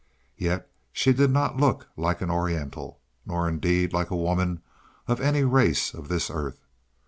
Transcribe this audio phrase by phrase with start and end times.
[0.39, 4.63] Yet she did not look like an Oriental, nor indeed like a woman
[5.07, 6.59] of any race of this earth.